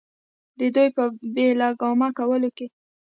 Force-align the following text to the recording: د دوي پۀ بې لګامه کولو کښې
د 0.57 0.61
دوي 0.75 0.89
پۀ 0.95 1.03
بې 1.33 1.47
لګامه 1.59 2.09
کولو 2.17 2.49
کښې 2.57 2.67